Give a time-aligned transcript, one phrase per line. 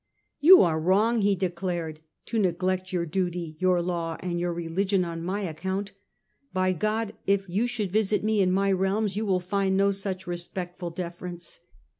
[0.39, 5.23] "You are wrong," he declared," to neglect your duty, your law and your religion on
[5.23, 5.91] my account.
[6.53, 10.25] By God, if you should visit me in my realms you will find no such
[10.25, 11.59] respectful deference."